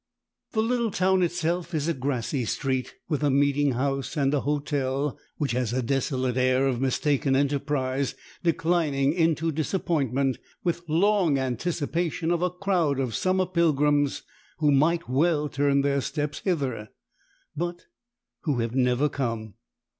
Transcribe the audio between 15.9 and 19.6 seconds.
steps hither, but who have never come.